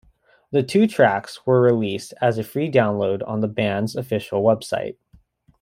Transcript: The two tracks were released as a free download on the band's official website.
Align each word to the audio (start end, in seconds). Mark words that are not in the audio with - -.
The 0.49 0.63
two 0.63 0.87
tracks 0.87 1.45
were 1.45 1.61
released 1.61 2.15
as 2.21 2.39
a 2.39 2.43
free 2.43 2.71
download 2.71 3.21
on 3.27 3.41
the 3.41 3.47
band's 3.47 3.95
official 3.95 4.41
website. 4.41 4.95